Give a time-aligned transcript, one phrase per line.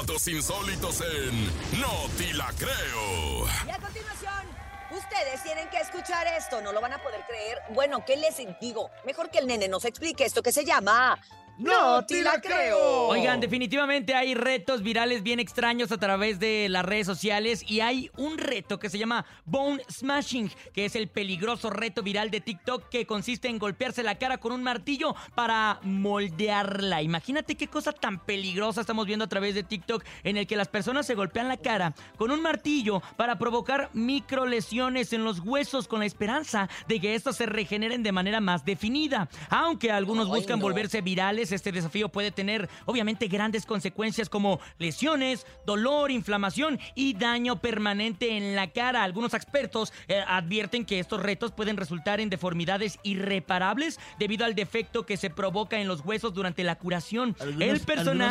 [0.00, 1.44] datos insólitos en
[1.78, 3.46] No Ti La Creo.
[3.66, 4.46] Y a continuación,
[4.90, 7.58] ustedes tienen que escuchar esto, no lo van a poder creer.
[7.74, 8.90] Bueno, ¿qué les digo?
[9.04, 11.18] Mejor que el nene nos explique esto que se llama...
[11.60, 13.08] ¡No te la creo!
[13.08, 18.10] Oigan, definitivamente hay retos virales bien extraños a través de las redes sociales y hay
[18.16, 22.88] un reto que se llama Bone Smashing, que es el peligroso reto viral de TikTok
[22.88, 27.02] que consiste en golpearse la cara con un martillo para moldearla.
[27.02, 30.68] Imagínate qué cosa tan peligrosa estamos viendo a través de TikTok en el que las
[30.68, 35.88] personas se golpean la cara con un martillo para provocar micro lesiones en los huesos
[35.88, 39.28] con la esperanza de que estos se regeneren de manera más definida.
[39.50, 40.62] Aunque algunos Ay, buscan no.
[40.62, 47.60] volverse virales, este desafío puede tener obviamente grandes consecuencias como lesiones, dolor, inflamación y daño
[47.60, 49.02] permanente en la cara.
[49.04, 55.06] Algunos expertos eh, advierten que estos retos pueden resultar en deformidades irreparables debido al defecto
[55.06, 57.36] que se provoca en los huesos durante la curación.
[57.40, 58.30] ¿Algunos, El personal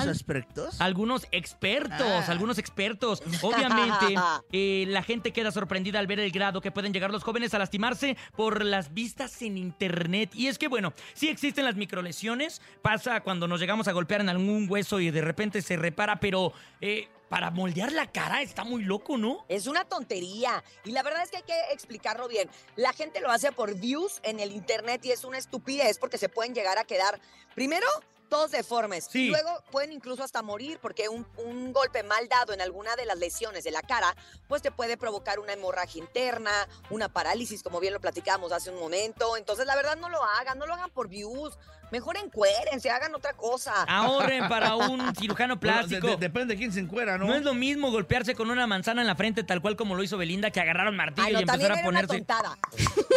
[0.79, 2.25] ¿Algunos expertos, Ah.
[2.31, 3.21] algunos expertos.
[3.41, 4.15] Obviamente,
[4.51, 7.59] eh, la gente queda sorprendida al ver el grado que pueden llegar los jóvenes a
[7.59, 10.31] lastimarse por las vistas en internet.
[10.33, 12.61] Y es que, bueno, sí existen las microlesiones.
[12.81, 16.53] Pasa cuando nos llegamos a golpear en algún hueso y de repente se repara, pero
[16.81, 19.45] eh, para moldear la cara está muy loco, ¿no?
[19.47, 20.63] Es una tontería.
[20.83, 22.49] Y la verdad es que hay que explicarlo bien.
[22.75, 26.29] La gente lo hace por views en el internet y es una estupidez porque se
[26.29, 27.19] pueden llegar a quedar,
[27.55, 27.87] primero,
[28.29, 29.07] todos deformes.
[29.09, 29.27] Sí.
[29.29, 33.17] Luego pueden incluso hasta morir porque un, un golpe mal dado en alguna de las
[33.17, 34.15] lesiones de la cara,
[34.47, 36.51] pues te puede provocar una hemorragia interna,
[36.89, 39.35] una parálisis, como bien lo platicábamos hace un momento.
[39.37, 41.57] Entonces, la verdad, no lo hagan, no lo hagan por views.
[41.91, 43.73] Mejor encuérense, hagan otra cosa.
[43.87, 46.07] Ahorren para un cirujano Bueno, de- plástico.
[46.07, 47.25] de- depende de quién se encuera, ¿no?
[47.25, 50.03] no es lo mismo golpearse con una manzana en la frente tal cual como lo
[50.03, 52.15] hizo Belinda que agarraron martillo Ay, no, y empezar también a era ponerse...
[52.17, 52.57] una tontada.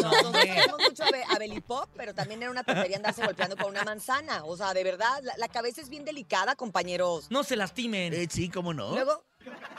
[0.03, 3.57] Nosotros queremos mucho a, Be- a Belly Pop, pero también era una tontería andarse golpeando
[3.59, 4.43] con una manzana.
[4.45, 7.27] O sea, de verdad, la, la cabeza es bien delicada, compañeros.
[7.31, 8.13] No se lastimen.
[8.13, 8.93] Eh, sí, ¿cómo no?
[8.95, 9.25] Luego,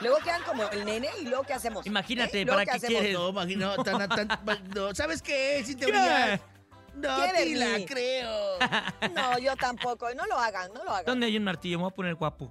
[0.00, 1.86] luego quedan como el nene y luego ¿qué hacemos?
[1.86, 2.44] Imagínate, ¿Eh?
[2.44, 3.12] ¿Luego ¿para qué quieres?
[3.14, 4.28] No, imagino, tan, tan-
[4.74, 5.62] no, ¿sabes qué?
[5.64, 5.92] Si te ¿Qué?
[5.92, 6.40] brillas.
[6.96, 8.58] No ¿Qué, te la creo.
[9.14, 10.14] No, yo tampoco.
[10.14, 11.06] No lo hagan, no lo hagan.
[11.06, 11.78] ¿Dónde hay un martillo?
[11.78, 12.42] Me voy a poner guapo.